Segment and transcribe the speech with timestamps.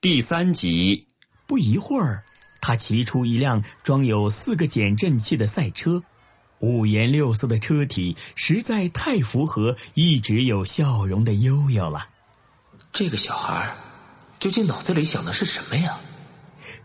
[0.00, 1.08] 第三集，
[1.46, 2.22] 不一会儿，
[2.62, 6.02] 他骑出一辆装有四个减震器的赛车，
[6.60, 12.08] 五颜六色的车体实在太符合一直有笑容的悠悠了。
[12.92, 13.74] 这个小孩
[14.38, 15.98] 究竟脑子里想的是什么呀？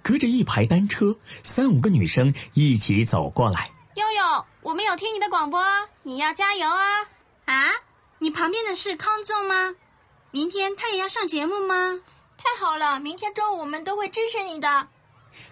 [0.02, 3.72] 隔着一排单车，三五个女生一起走过来。
[3.96, 5.64] 悠悠，我们有听你的广播，
[6.02, 7.02] 你要加油啊！
[7.46, 7.70] 啊，
[8.18, 9.76] 你旁边的是康仲吗？
[10.34, 11.76] 明天他也要上节目吗？
[12.36, 14.88] 太好了，明天中午我们都会支持你的。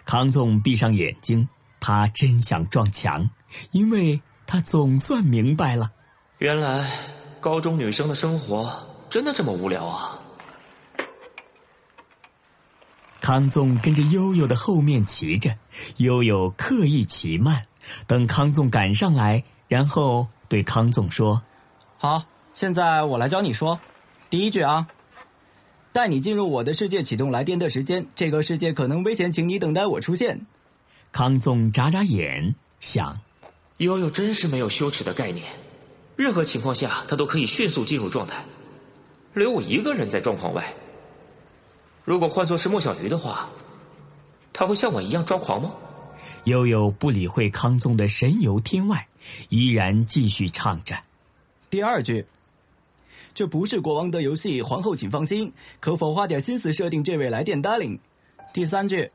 [0.04, 3.30] 康纵闭上眼睛，他真想撞墙，
[3.70, 5.92] 因为他总算明白了。
[6.38, 6.90] 原来
[7.40, 8.74] 高中女生的生活
[9.08, 10.18] 真的这么无聊啊！
[13.20, 15.56] 康纵跟着悠悠的后面骑着，
[15.98, 17.68] 悠悠刻意骑慢，
[18.08, 21.40] 等康纵赶上来，然后对康纵说
[21.98, 23.78] 好，现在我来教你说，
[24.32, 24.88] 第一句啊，
[25.92, 30.46] 带你进入我的世界，启动来电的时间，这个世界可能危险，请你等待我出现。
[31.12, 33.20] ：“康纵眨眨眼，想，
[33.76, 35.44] 悠悠真是没有羞耻的概念，
[36.16, 38.42] 任何情况下他都可以迅速进入状态，
[39.34, 40.72] 留我一个人在状况外。
[42.06, 43.50] 如果换作是莫小鱼的话，
[44.54, 45.72] 他会像我一样抓狂吗？
[46.44, 49.08] 悠悠不理会康纵的神游天外，
[49.50, 50.96] 依然继续唱着。
[51.68, 52.24] 第二句，
[53.34, 57.98] 这不是国王的游戏，皇后请放心，可否花点心思设定这位来电 darling？
[58.52, 59.10] 第三句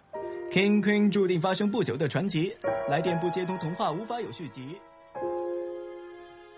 [0.52, 2.52] ，King Queen 注定发生不久的传奇，
[2.90, 4.78] 来电不接通童话无法有续集。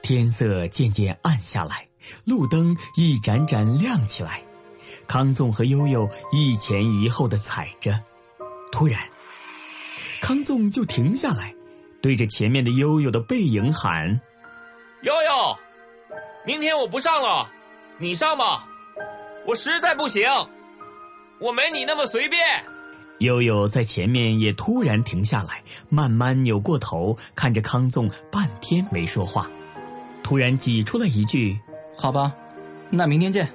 [0.02, 1.86] 天色渐渐暗下来，
[2.26, 4.42] 路灯一盏盏亮起来。
[5.06, 8.00] 康纵和悠悠一前一后的踩着，
[8.72, 9.00] 突然，
[10.22, 11.54] 康纵就停下来，
[12.02, 14.20] 对着前面的悠悠的背影喊
[15.04, 15.58] 悠悠，
[16.46, 17.50] 明天我不上了，
[17.98, 18.68] 你上吧，
[19.46, 20.24] 我实在不行，
[21.40, 22.42] 我没你那么随便。
[23.20, 29.50] ：“悠悠在前面也突然停下来，慢慢扭过头看着康纵，半天没说话，
[30.24, 31.60] 突然挤出了一句。”
[31.96, 32.34] 好吧，
[32.90, 33.48] 那明天见。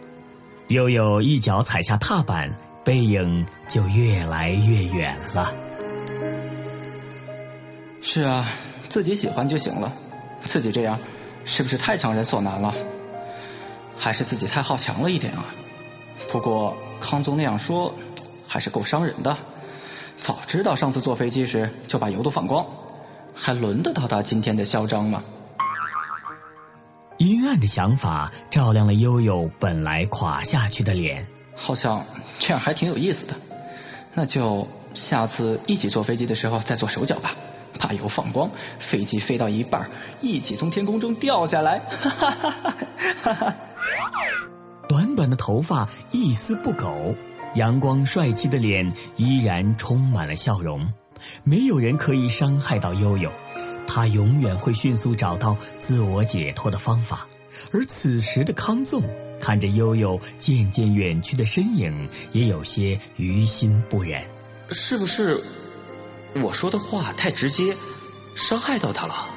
[0.69, 5.55] 悠悠一脚踩下踏板，背影就越来越远了。
[8.03, 8.47] 是啊，
[8.91, 9.91] 自己喜欢就行了，
[10.43, 10.99] 自己这样，
[11.45, 12.75] 是不是太强人所难了？
[13.97, 15.55] 还是自己太好强了一点啊？
[16.31, 17.95] 不过康宗那样说，
[18.47, 19.37] 还是够伤人的。
[20.17, 22.67] 早知道上次坐飞机时就把油都放光，
[23.35, 25.23] 还轮得到他今天的嚣张吗？
[27.19, 31.25] 阴暗的想法照亮了悠悠本来垮下去的脸。
[31.55, 32.05] 好像
[32.41, 33.35] 这样还挺有意思的。
[34.13, 37.37] 那就下次一起坐飞机的时候再做手脚吧，
[37.85, 39.91] 把油放光，飞机飞到一半儿，
[40.23, 41.79] 一起从天空中掉下来。
[41.81, 42.75] 哈哈哈哈
[43.23, 43.57] 哈哈！
[44.89, 47.15] 短短的头发一丝不苟，
[47.57, 50.91] 阳光帅气的脸依然充满了笑容。
[51.43, 53.31] 没有人可以伤害到悠悠，
[53.87, 57.27] 他永远会迅速找到自我解脱的方法。
[57.71, 59.03] 而此时的康纵
[59.39, 64.23] 看着悠悠渐渐远去的身影，也有些于心不忍。
[64.71, 65.39] 是不是
[66.43, 67.77] 我说的话太直接，
[68.35, 69.29] 伤害到他了？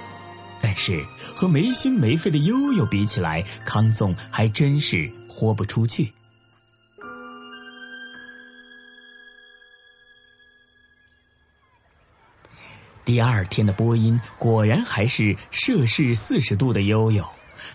[0.59, 6.11] 但是和没心没肺的悠悠比起来，康纵还真是豁不出去。
[13.05, 17.23] 第二天的播音果然还是摄氏四十度的悠悠，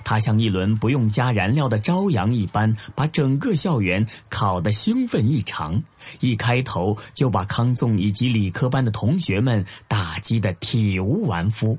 [0.05, 5.83] 他像一轮不用加燃料的朝阳一般，把整个校园烤得兴奋异常。
[6.21, 11.79] 一开头就把康纵以及理科班的同学们打击得体无完肤。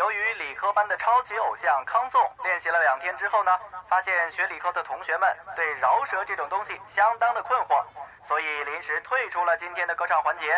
[0.00, 3.52] 由于理科班的超级偶像康纵练习了两天之后呢，
[3.88, 7.84] 发现学理科的同学们对饶舌这种东西相当的困惑，
[8.24, 10.48] 所以临时退出了今天的歌唱环节。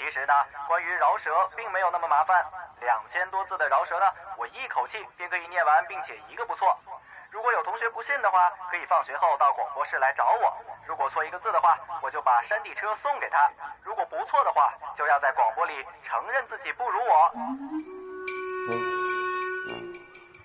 [0.00, 0.32] 其实呢，
[0.64, 2.32] 关于饶舌并没有那么麻烦，
[2.80, 4.08] 两千多字的饶舌呢，
[4.40, 6.72] 我一口气便可以念完，并且一个不错。
[7.30, 10.56] 如果有同学不信的话，可以放学后到广播室来找我。
[10.88, 13.38] 如果错一个字的话，我就把山地车送给他；
[13.84, 15.74] 如果不错的话，就要在广播里
[16.08, 17.30] 承认自己不如我。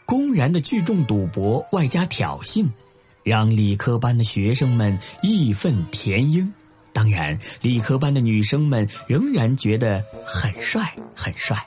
[0.06, 2.68] 公然的聚众赌博，外加挑衅，
[3.24, 6.54] 让理科班的学生们义愤填膺。
[6.96, 11.58] 当然，理科班的女生们仍然觉得很帅，很帅。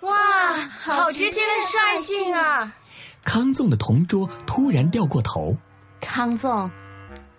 [0.00, 2.74] 哇，好直接的率性啊！
[3.22, 5.58] 康纵的同桌突然掉过头。
[6.00, 6.70] 康纵，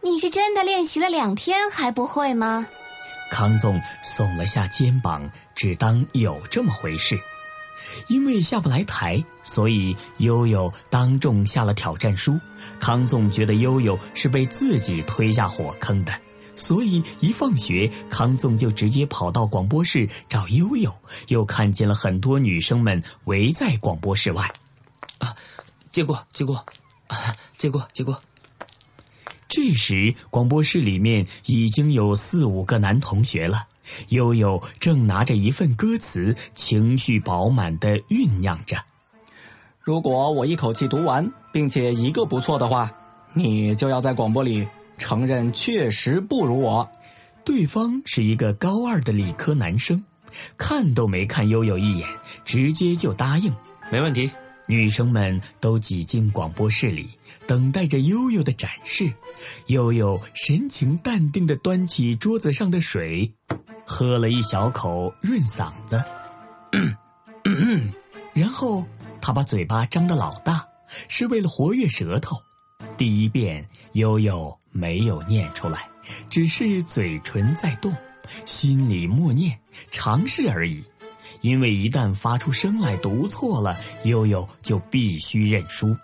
[0.04, 2.68] 你是真的练习了两天还不会吗？
[3.32, 7.20] 康纵耸了下肩膀，只当有这么回事。
[8.10, 12.40] 因为下不来台，所以悠悠当众下了挑战书。
[12.80, 16.14] 康纵觉得悠悠是被自己推下火坑的，
[16.56, 20.94] 所以一放学，康纵就直接跑到广播室找悠悠。
[21.28, 24.52] 又看见了很多女生们围在广播室外。
[25.20, 25.36] 啊，
[25.92, 26.66] 接过，接过，
[27.08, 28.20] 啊，接过，接过。
[29.48, 33.68] 这时，广播室里面已经有四五个男同学了。
[34.10, 38.78] 悠悠正拿着一份歌词，情绪饱满的酝酿着。
[39.82, 42.90] 如果我一口气读完，并且一个不错的话，
[43.34, 44.66] 你就要在广播里
[45.02, 46.88] 承认确实不如我。
[47.44, 50.04] 对方是一个高二的理科男生，
[50.58, 52.08] 看都没看悠悠一眼，
[52.46, 53.52] 直接就答应，
[53.92, 54.30] 没问题。
[54.68, 57.10] 女生们都挤进广播室里，
[57.48, 59.12] 等待着悠悠的展示。
[59.66, 63.34] 悠悠神情淡定地端起桌子上的水，
[63.86, 66.02] 喝了一小口润嗓子，
[68.34, 68.86] 然后
[69.20, 70.64] 他把嘴巴张得老大，
[71.10, 72.38] 是为了活跃舌头。
[72.98, 75.88] 第一遍悠悠没有念出来，
[76.30, 77.94] 只是嘴唇在动，
[78.46, 79.58] 心里默念，
[79.90, 80.84] 尝试而已。
[81.42, 85.96] 因为一旦发出声来读错了，悠悠就必须认输，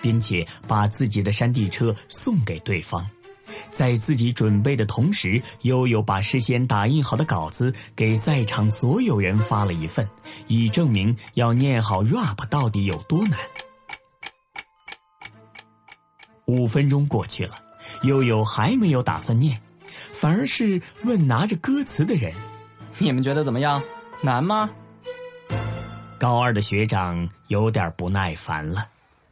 [0.00, 3.06] 并且把自己的山地车送给对方。
[3.70, 10.08] 在自己准备的同时，悠悠把事先打印好的稿子给在场所有人发了一份，
[10.46, 13.38] 以证明要念好 rap 到底有多难。
[16.50, 17.54] 五分钟过去了，
[18.02, 19.60] 悠悠还没有打算念，
[20.12, 22.32] 反而是问拿着歌词的人
[22.98, 23.82] ：“你们觉得怎么样？
[24.20, 24.68] 难吗？”
[26.18, 28.88] 高二的学长有点不耐烦了：“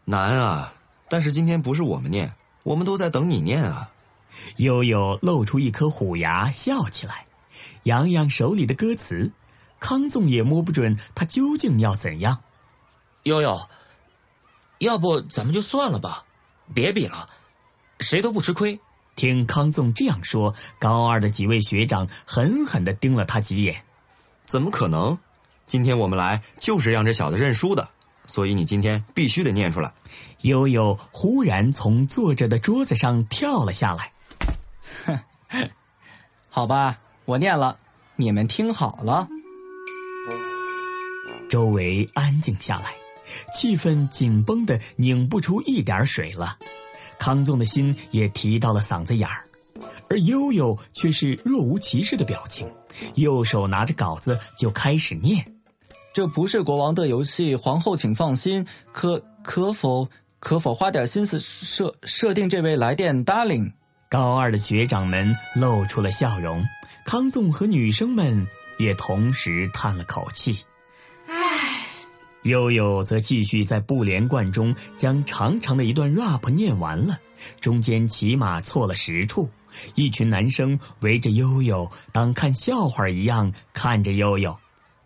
[0.06, 0.73] 难啊！
[1.09, 2.32] 但是今天不是我们念，
[2.62, 3.91] 我们都在等你念啊。”
[4.56, 7.26] 悠悠露出一颗虎牙，笑起来，
[7.82, 9.32] 扬扬手里的歌词。
[9.81, 12.38] 康纵也摸不准他究竟要怎样。
[13.25, 13.69] 悠悠，
[14.79, 16.25] 要不咱们就算了吧，
[16.75, 17.29] 别比了，
[18.00, 18.79] 谁都不吃亏。
[19.17, 23.85] 听康纵这样说，高二的几位学长狠狠的盯了他几眼。
[24.47, 25.19] 怎么可能？
[25.67, 27.91] 今天我们来就是让这小子认输的，
[28.26, 29.93] 所以你今天必须得念出来。
[30.43, 34.12] 悠悠忽然从坐着的桌子上跳了下来。
[35.05, 35.69] 哼，
[36.49, 37.76] 好吧，我念了，
[38.17, 39.29] 你们听好了。
[41.50, 42.94] 周围安静下来，
[43.55, 46.59] 气氛紧绷的拧不出一点水了。
[47.19, 49.45] 康纵的心也提到了嗓子眼儿，
[50.09, 52.71] 而悠悠却是若无其事的表情，
[53.15, 55.53] 右手拿着稿子就开始念
[56.15, 60.09] ：“这不是国王的游戏，皇后请放心，可可否
[60.39, 63.73] 可否花点心思设设定这位来电 darling。”
[64.09, 66.65] 高二的学长们露出了笑容，
[67.05, 68.47] 康纵和女生们
[68.79, 70.56] 也同时叹了口气。
[72.48, 77.19] 唉，悠悠则继续在不连贯中将长长的一段 rap 念完了，
[77.60, 79.50] 中间起码错了十处。
[79.94, 84.56] 一群男生围着悠悠，当看笑话一样看着悠悠。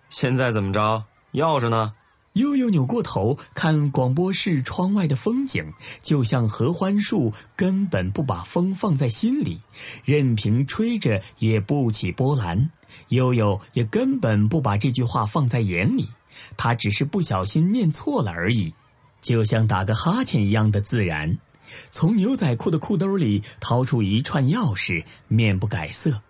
[0.09, 1.05] 现在怎么着？
[1.33, 1.95] 钥匙呢？
[2.35, 9.61] 悠悠扭过头看广播室窗外的风景，就像合欢树，根本不把风放在心里，
[10.05, 12.71] 任凭吹着也不起波澜。
[13.09, 16.09] 悠悠也根本不把这句话放在眼里，
[16.57, 18.75] 他只是不小心念错了而已，
[19.21, 21.39] 就像打个哈欠一样的自然。
[21.91, 26.21] 从牛仔裤的裤兜里掏出一串钥匙，面不改色。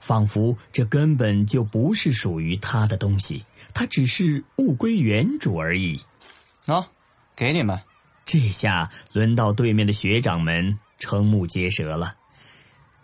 [0.00, 6.00] 仿佛这根本就不是属于他的东西，他只是物归原主而已。
[6.66, 6.84] 喏，
[7.34, 7.78] 给你们。
[8.24, 12.14] 这下轮到对面的学长们瞠目结舌了。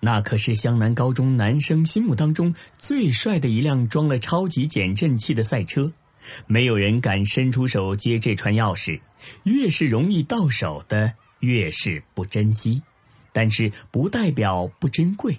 [0.00, 5.90] 那可是湘南高中男生心目当中最帅的一辆装了超级减震器的赛车，
[6.47, 9.00] 没有人敢伸出手接这串钥匙。
[9.45, 12.83] 越是容易到手的，越是不珍惜，
[13.33, 15.38] 但是不代表不珍贵。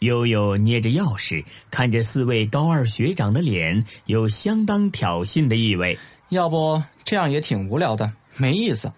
[0.00, 5.98] 悠悠捏着钥匙，看着四位高二学长的脸，有相当挑衅的意味。
[6.28, 8.92] 要不这样也挺无聊的，没意思。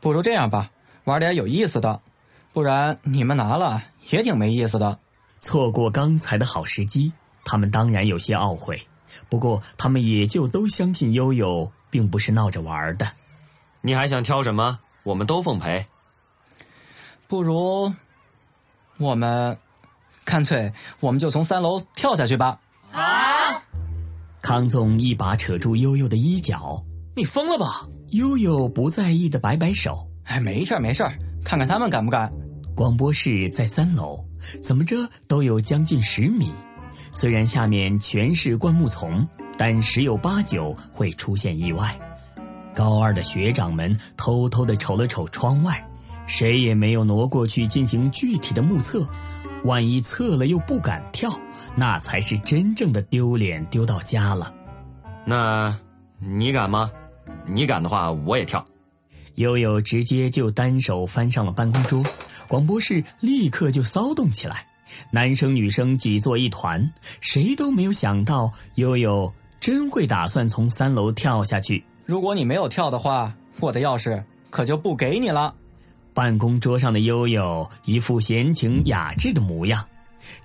[0.00, 0.70] 不如这样吧，
[1.04, 2.00] 玩点有意思的，
[2.52, 4.98] 不然你们拿了也挺没意思的。
[5.38, 7.12] 错过刚才的好时机，
[7.44, 8.86] 他们当然有些懊悔。
[9.28, 13.10] 不过他们也就都相信悠悠并不是闹着玩的。
[13.80, 14.80] 你还想挑什么？
[15.02, 15.86] 我们都奉陪。
[17.28, 17.92] 不如，
[18.98, 19.58] 我们
[20.24, 22.60] 干脆我们就从三楼跳下去吧。
[22.92, 23.62] 啊！
[24.40, 26.84] 康总一把扯住悠悠的衣角
[27.16, 32.30] ：“你疯了吧？”悠悠不在意的摆摆手：“哎，没事儿没事儿看看他们敢不敢。”
[32.76, 34.24] 广播室在三楼，
[34.62, 36.52] 怎么着都有将近十米。
[37.14, 39.24] 虽然下面全是灌木丛，
[39.56, 41.96] 但十有八九会出现意外。
[42.74, 45.80] 高二的学长们偷偷的瞅了瞅窗外，
[46.26, 49.06] 谁也没有挪过去进行具体的目测。
[49.62, 51.30] 万一测了又不敢跳，
[51.76, 54.52] 那才是真正的丢脸丢到家了。
[55.24, 55.78] 那，
[56.18, 56.90] 你敢吗？
[57.46, 58.62] 你敢的话，我也跳。
[59.36, 62.02] 悠悠直接就单手翻上了办公桌，
[62.48, 64.66] 广播室立刻就骚动起来。
[65.10, 71.84] 男生女生挤作一团，谁都没有想到悠悠真会打算从三楼跳下去。
[72.04, 75.54] 如果你没有跳的话，我的钥匙可就不给你了。
[76.12, 79.84] 办公桌上的悠悠一副闲情雅致的模样，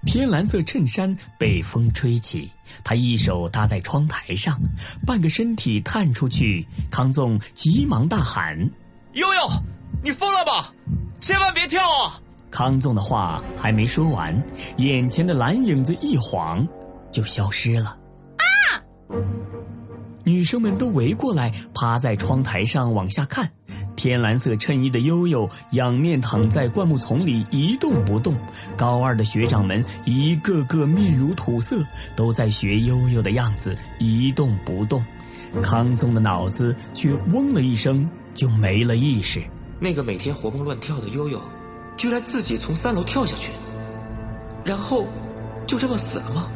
[0.05, 2.49] 天蓝色衬衫被风吹起，
[2.83, 4.59] 他一手搭在窗台上，
[5.05, 6.65] 半个身体探出去。
[6.89, 8.57] 康纵急忙大喊
[9.13, 9.47] ：“悠悠，
[10.03, 10.73] 你疯了吧？
[11.19, 12.19] 千万别跳啊！”
[12.51, 14.35] 康纵的话还没说完，
[14.77, 16.67] 眼前的蓝影子一晃，
[17.11, 17.97] 就消失了。
[18.37, 18.81] 啊！
[20.23, 23.49] 女生们都围过来，趴在窗台上往下看。
[23.95, 28.33] 天蓝色衬衣的悠悠仰面躺在灌木丛里一动不动。
[28.77, 31.83] 高二的学长们一个个面如土色，
[32.15, 35.03] 都在学悠悠的样子一动不动。
[35.61, 39.43] 康纵的脑子却嗡了一声，就没了意识。
[39.79, 41.41] 那个每天活蹦乱跳的悠悠，
[41.99, 43.51] 居然自己从三楼跳下去，
[44.63, 45.05] 然后
[45.67, 46.49] 就这么死了吗？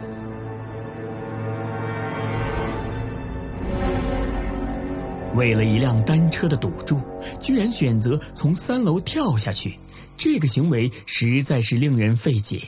[5.35, 6.97] 为了一辆单车的赌注，
[7.41, 9.77] 居然选择从三楼跳下去，
[10.15, 12.61] 这个行为实在是令人费解。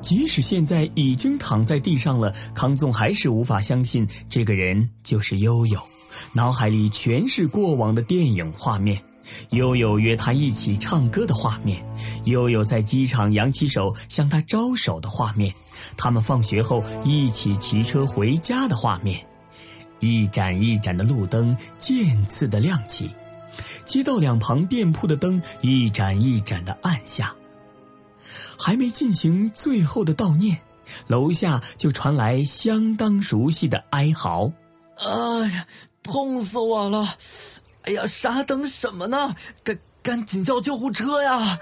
[0.00, 5.80] 即使现在已经躺在地上了，康纵还是无法相信这个人就是悠悠，
[6.32, 9.00] 脑海里全是过往的电影画面：
[9.50, 11.84] 悠悠约他一起唱歌的画面，
[12.24, 15.52] 悠悠在机场扬起手向他招手的画面，
[15.96, 19.24] 他们放学后一起骑车回家的画面。
[20.00, 23.10] 一盏一盏的路灯渐次的亮起，
[23.86, 27.34] 街道两旁店铺的灯一盏一盏的暗下。
[28.58, 30.60] 还没进行最后的悼念，
[31.06, 34.52] 楼下就传来相当熟悉的哀嚎
[34.96, 35.66] ：“哎呀，
[36.02, 37.16] 痛死我了！
[37.86, 39.34] 哎呀，傻等什么呢？
[39.62, 41.58] 赶赶紧叫救护车呀！”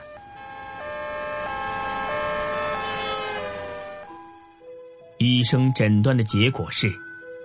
[5.18, 6.92] 医生诊断的结果是。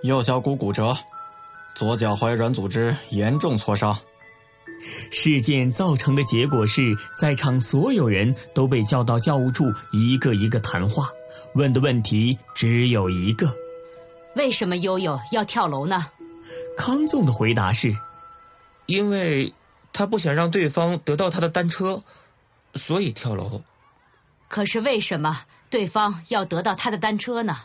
[0.04, 0.96] 右小骨骨折，
[1.74, 3.98] 左脚踝软组织严重挫伤。
[5.10, 11.08] 事件造成的结果是，在场所有人都被叫到教务处，一个一个谈话，
[11.54, 13.52] 问的问题只有一个：
[14.36, 16.06] 为什么悠悠要跳楼呢？
[16.76, 17.92] 康纵的回答是：
[18.88, 19.54] 因为
[19.92, 22.02] 他不想让对方得到他的单车，
[22.74, 23.62] 所以跳楼。
[24.48, 27.56] 可是为什么对方要得到他的单车呢？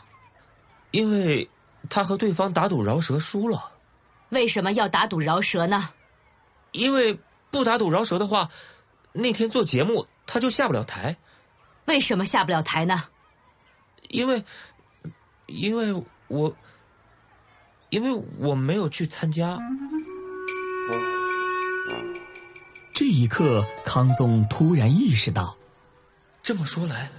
[0.92, 1.50] 因为。
[1.90, 3.72] 他和对方打赌饶舌输了，
[4.30, 5.90] 为什么要打赌饶舌呢？
[6.72, 8.48] 因为不打赌饶舌的话，
[9.12, 11.18] 那天做节目他就下不了台。
[11.84, 13.04] 为什么下不了台呢？
[14.08, 14.42] 因为，
[15.44, 16.56] 因为我，
[17.90, 19.58] 因为我没有去参加。
[22.92, 25.56] 这一刻，康纵突然意识到，
[26.42, 27.10] 这么说来，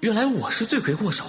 [0.00, 1.24] 原来我是罪魁祸首。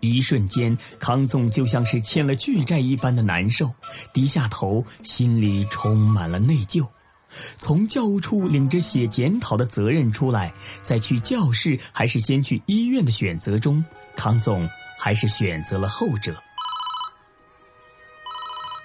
[0.00, 3.72] 一瞬间，康纵就像是欠了巨债一般的难受，
[4.12, 6.86] 低下头，心里充满了内疚。
[7.58, 10.52] 从教务处领着写检讨的责任出来，
[10.82, 13.84] 再去教室还是先去医院的选择中，
[14.16, 14.68] 康纵
[14.98, 16.34] 还是选择了后者。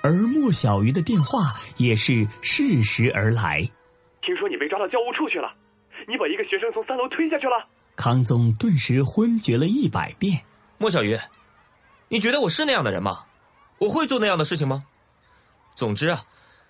[0.04, 3.70] 而莫小鱼的电话也是适时而来。
[4.22, 5.54] 听说你被抓到教务处去了，
[6.08, 7.68] 你把一个学生从三楼推下去了。
[7.96, 10.44] 康总顿时昏厥了一百遍。
[10.78, 11.20] 莫小鱼，
[12.08, 13.26] 你觉得我是那样的人吗？
[13.78, 14.86] 我会做那样的事情吗？
[15.76, 16.24] 总之啊，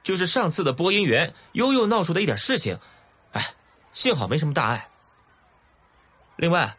[0.04, 2.78] 就是上次的播音员悠悠闹出的一点事情，
[3.34, 3.54] 哎，
[3.94, 4.88] 幸好没什么大碍。
[6.38, 6.74] 另外，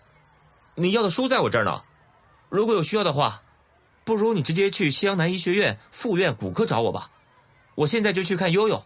[0.75, 1.83] 你要的书在我这儿呢，
[2.49, 3.42] 如果有需要的话，
[4.05, 7.11] 不如你直接去西洋南医学院附院骨科找我吧，
[7.75, 8.83] 我现在就去看悠悠。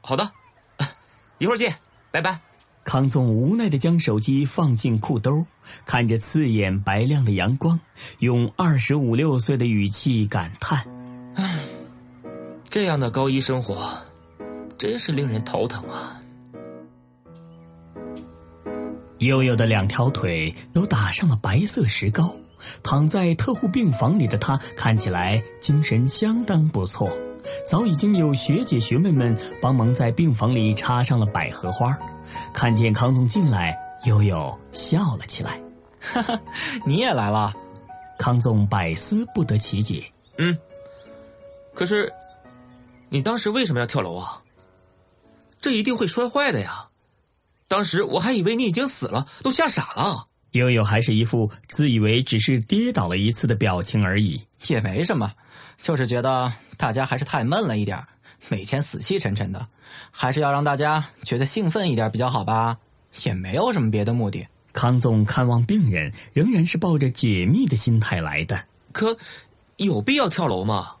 [0.00, 0.32] 好的，
[1.38, 1.76] 一会儿见，
[2.10, 2.40] 拜拜。
[2.84, 5.46] 康纵无奈的将手机放进裤兜，
[5.84, 7.78] 看着刺眼白亮的阳光，
[8.18, 10.84] 用二十五六岁的语气感叹
[11.36, 11.60] ：“唉，
[12.68, 13.96] 这样的高一生活，
[14.76, 16.20] 真是令人头疼啊。”
[19.18, 22.34] 悠悠的两条腿都打上了白色石膏，
[22.82, 27.10] 躺在特护病房里的他看起来精神相当不错。
[27.66, 31.98] 早已经有学姐学妹们帮忙在病房里插上了百合花。
[32.52, 35.60] 看见康总进来，悠悠笑了起来。
[36.00, 36.40] 哈哈，
[36.86, 37.52] 你也来了。
[38.18, 40.04] 康总百思不得其解。
[40.38, 40.56] 嗯，
[41.74, 42.12] 可是，
[43.08, 44.40] 你当时为什么要跳楼啊？
[45.60, 46.86] 这一定会摔坏的呀。
[47.68, 50.26] 当时我还以为你已经死了，都吓傻了。
[50.52, 54.40] 悠悠还是一副自以为只是跌倒了一次的表情而已。
[54.68, 55.32] 也没什么，
[55.80, 58.02] 就是觉得大家还是太闷了一点
[58.48, 59.66] 每天死气沉沉的。
[60.10, 62.78] 还是要让大家觉得兴奋一点比较好吧，
[63.24, 64.46] 也没有什么别的目的。
[64.72, 68.64] 康总看望病人，仍然是抱着解密的心态来的。
[68.92, 69.16] 可，
[69.76, 70.96] 有必要跳楼吗？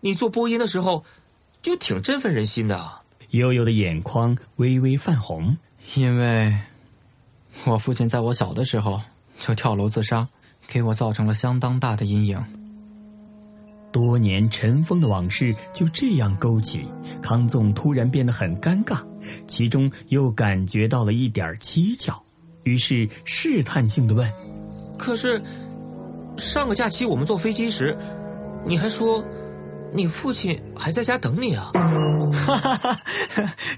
[0.00, 1.04] 你做播音的时候，
[1.62, 2.92] 就挺振奋人心的。
[3.30, 5.56] 悠悠的眼眶微微泛红，
[5.94, 6.56] 因为，
[7.64, 9.00] 我父亲在我小的时候
[9.38, 10.26] 就跳楼自杀，
[10.66, 12.42] 给我造成了相当大的阴影。
[13.92, 16.86] 多年尘封的往事就这样勾起，
[17.20, 19.02] 康纵突然变得很尴尬，
[19.46, 22.18] 其中又感觉到了一点蹊跷，
[22.64, 24.32] 于是试探性的问
[24.98, 25.42] ：“可是，
[26.38, 27.94] 上个假期我们坐飞机时，
[28.66, 29.22] 你还说，
[29.92, 31.70] 你父亲还在家等你啊？”
[32.32, 33.00] 哈哈哈，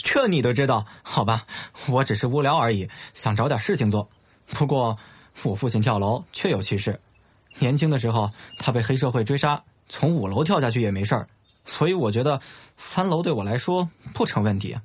[0.03, 0.85] 这你都知道？
[1.03, 1.45] 好吧，
[1.89, 4.09] 我只是无聊而已，想找点事情做。
[4.47, 4.97] 不过，
[5.43, 7.01] 我父亲跳楼确有其事，
[7.59, 9.63] 年轻的时候他被黑社会追杀。
[9.89, 11.29] 从五楼跳下去也没事儿，
[11.67, 12.41] 所以我觉得
[12.77, 14.77] 三楼对我来说不成问题。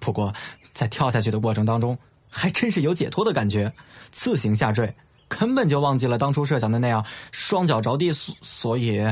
[0.00, 0.32] 不过
[0.72, 1.98] 在跳下去的过程当中，
[2.30, 3.72] 还真是有解脱的感觉，
[4.12, 4.94] 自行下坠，
[5.26, 8.12] 根本就忘记了当初设想的那样双脚着地。
[8.12, 9.02] 所以，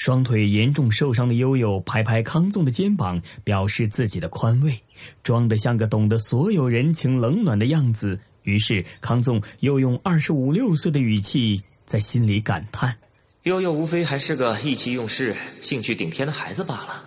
[0.00, 4.80] 双腿严重受伤的悠悠拍拍康纵的肩膀，表示自己的宽慰，
[5.22, 8.18] 装得像个懂得所有人情冷暖的样子。
[8.44, 12.96] 于是康纵又用二十五六岁的语气在心里感叹。
[13.42, 17.04] 悠悠无非还是个意气用事、兴趣顶天的孩子罢了。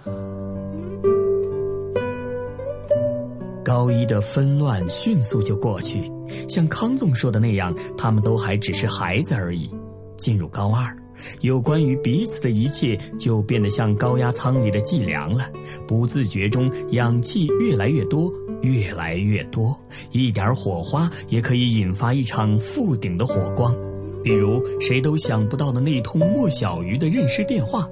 [3.65, 5.99] 高一的纷乱迅速就过去，
[6.47, 9.67] 像康纵说的那样，他们都还只是孩子而已。
[10.15, 10.95] 进入高二，
[11.41, 15.49] 有关于彼此的一切就变得像高压舱里的计量了。
[15.87, 19.77] 不自觉中，氧气越来越多，越来越多，
[20.11, 23.75] 一点火花也可以引发一场覆顶的火光。
[24.23, 27.87] 比如谁都想不到的那通莫小鱼的认识电话。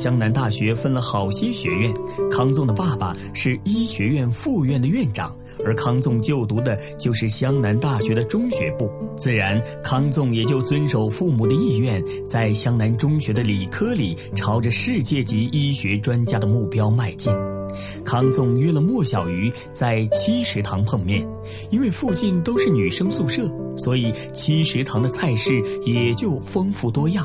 [0.00, 1.92] 湘南大学分了好些学院，
[2.30, 17.30] 康纵的爸爸是医学院副院的院长，而康纵就读的就是湘南大学的中学部，自然康纵也就遵守父母的意愿，在湘南中学的理科里朝着世界级医学专家的目标迈进。
[18.02, 21.28] 康纵约了莫小鱼在七食堂碰面，
[21.70, 23.42] 因为附近都是女生宿舍，
[23.76, 27.22] 所以七食堂的菜式也就丰富多样。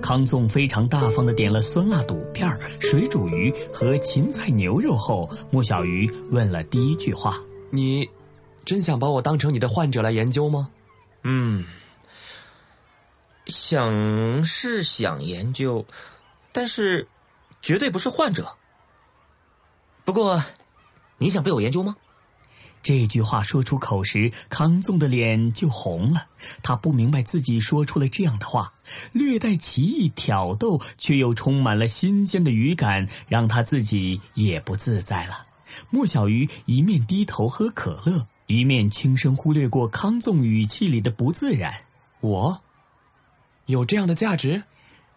[0.00, 2.48] 康纵非常大方的点了酸辣肚片、
[2.80, 7.38] 水煮鱼和芹菜牛肉后，莫小鱼问了第一句话
[7.70, 8.08] ：“你
[8.64, 10.70] 真想把我当成你的患者来研究吗
[11.24, 11.64] ？”“嗯，
[13.46, 15.84] 想是想研究，
[16.52, 17.08] 但是
[17.60, 18.54] 绝对不是患者。”
[20.04, 20.42] 不过，
[21.18, 21.96] 你想被我研究吗？
[22.82, 26.26] 这句话说出口时，康纵的脸就红了。
[26.62, 28.72] 他不明白自己说出了这样的话，
[29.12, 35.46] 略带奇异挑逗，却又充满了新鲜的语感，让他自己也不自在了。
[35.90, 41.74] 莫小鱼一面低头喝可乐，一面轻声忽略过康纵语气里的不自然。
[42.20, 42.60] 我
[43.66, 44.62] 有这样的价值？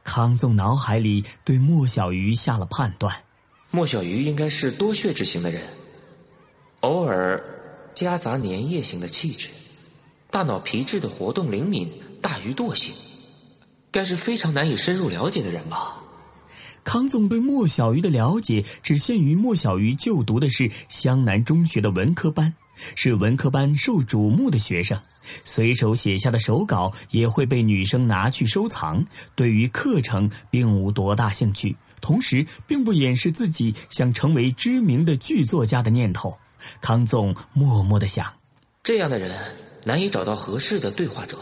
[0.03, 3.23] 康纵脑海里对莫小鱼下了判断。
[3.69, 5.61] 莫小鱼应该是多血质型的人，
[6.81, 7.43] 偶尔
[7.93, 9.49] 夹杂粘液型的气质，
[10.31, 11.87] 大脑皮质的活动灵敏
[12.21, 12.95] 大于惰性，
[13.91, 16.01] 该是非常难以深入了解的人吧。
[16.83, 22.51] 康总对莫小鱼的了解只限于莫小鱼就读的是湘南中学的文科班，
[22.95, 24.99] 是文科班受瞩目的学生，
[25.43, 31.75] 随手写下的手稿也会被女生拿去收藏，对于课程并无多大兴趣。
[32.01, 36.35] 同时，并不掩饰自己想成为知名的剧作家的念头。
[36.81, 38.25] 康纵默默的想：
[38.83, 39.37] 这样的人
[39.85, 41.37] 难以找到合适的对话者。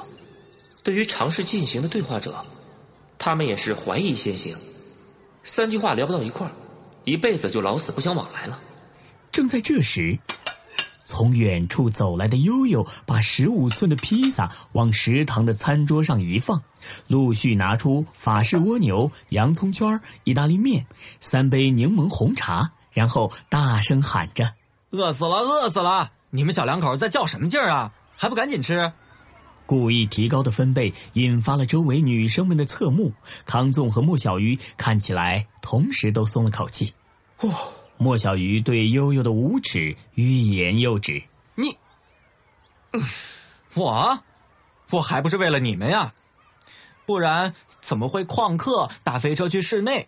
[0.84, 2.44] 对于尝试进行的对话者，
[3.18, 4.56] 他们也是怀疑先行，
[5.44, 6.54] 三句话聊不到一块儿，
[7.04, 8.60] 一辈子就老死不相往来了。
[9.32, 10.18] 正在这时，
[11.04, 16.64] 从远处走来的悠悠把十五寸的披萨往食堂的餐桌上一放，
[17.08, 20.88] 陆续拿出法式蜗牛、洋葱圈、意大利面、
[21.20, 24.54] 三杯柠檬红茶，然后大声喊着
[24.92, 26.12] ：“饿死了，饿死了！
[26.32, 27.94] 你们小两口在较什么劲儿啊？
[28.18, 28.92] 还不赶紧吃！”
[29.66, 33.14] 故意提高的分贝引发了周围女生们的侧目。
[33.46, 36.94] 康纵和莫小鱼看起来同时都松了口气。
[37.42, 37.54] 哦，
[37.98, 41.22] 莫小鱼对悠悠的无耻欲言又止。
[41.54, 41.78] 你，
[43.76, 44.20] 我，
[44.90, 46.14] 我还不是为了你们呀？
[47.06, 50.08] 不然怎么会旷课打飞车去室内，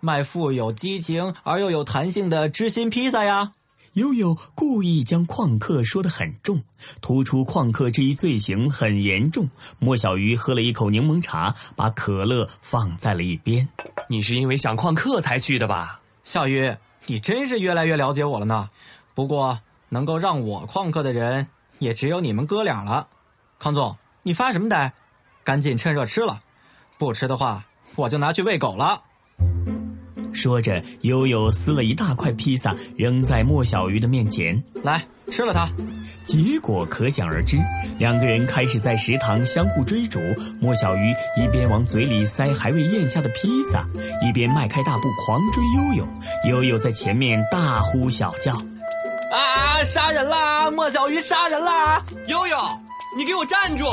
[0.00, 3.52] 卖富有激情而又有弹性的知心披萨呀？
[3.94, 6.62] 悠悠故意将旷课说得很重，
[7.00, 9.48] 突出旷课这一罪行很严重。
[9.78, 13.68] 莫小鱼喝了一口柠檬茶，把可乐放在了一边。
[14.08, 16.00] 你是因为想旷课才去的吧？
[16.22, 18.70] 小鱼，你真是越来越了解我了呢。
[19.14, 21.48] 不过能够让我旷课的人，
[21.78, 23.08] 也只有你们哥俩了。
[23.58, 24.92] 康总，你发什么呆？
[25.42, 26.42] 赶紧趁热吃了，
[26.98, 27.64] 不吃的话，
[27.96, 29.02] 我就拿去喂狗了。
[30.38, 34.62] 说着，悠悠撕了一大块披萨，扔在莫小鱼的面前。
[34.84, 35.68] 来，吃了它。
[36.24, 37.56] 结果可想而知，
[37.98, 40.20] 两个人开始在食堂相互追逐。
[40.60, 43.84] 莫小鱼一边往嘴里塞还未咽下的披萨，
[44.22, 46.08] 一边迈开大步狂追悠悠。
[46.48, 48.52] 悠悠在前面大呼小叫
[49.32, 50.70] ：“啊，杀人啦！
[50.70, 52.00] 莫小鱼杀人啦！
[52.28, 52.56] 悠悠，
[53.16, 53.84] 你给我站住！”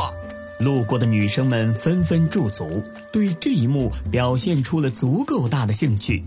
[0.59, 6.23] 路过的女生们纷纷驻足，对这一幕表现出了足够大的兴趣。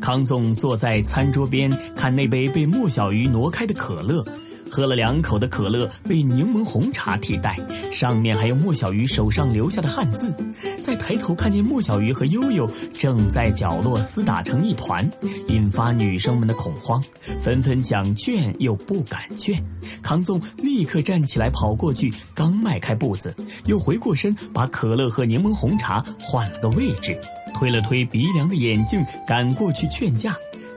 [0.00, 4.24] 康总坐在餐桌边，看那杯被莫小鱼挪开的可乐。
[4.72, 7.54] 喝了两口的可乐被柠檬红茶替代，
[7.90, 10.34] 上面还有莫小鱼手上留下的汉字。
[10.80, 15.06] 再抬头看见莫小鱼和悠悠正在角落厮打成一团，
[15.48, 17.04] 引发女生们的恐慌，
[17.38, 19.62] 纷纷想劝又不敢劝。
[20.00, 23.34] 康纵立刻站起来跑过去，刚迈开步子，
[23.66, 27.14] 又回过身把可乐和柠檬红茶换了个位置，
[27.52, 30.34] 推了推鼻梁的眼镜，赶过去劝架。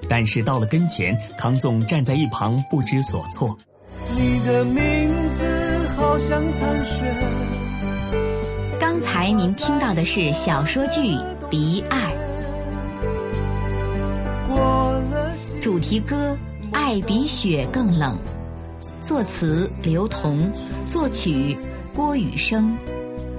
[0.10, 3.58] 但是到了跟前，康纵站在一旁不知所措。
[4.16, 5.44] 你的名字
[5.96, 7.04] 好像残雪。
[8.80, 11.02] 刚才您听到的是小说剧
[11.50, 12.14] 《离爱》，
[15.62, 16.38] 主题歌
[16.74, 18.18] 《爱比雪更冷》，
[19.06, 20.52] 作词刘同，
[20.86, 21.58] 作曲
[21.94, 22.78] 郭雨生。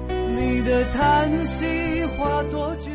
[0.09, 2.91] 你的叹息化作句。